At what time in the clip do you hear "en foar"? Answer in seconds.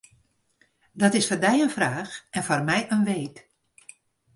2.37-2.63